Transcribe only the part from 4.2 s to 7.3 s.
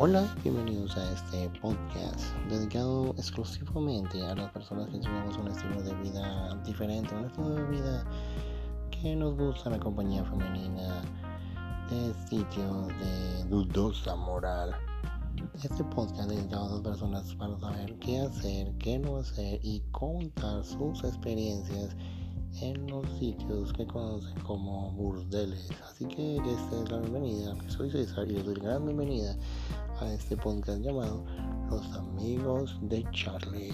a las personas que tenemos un estilo de vida diferente, un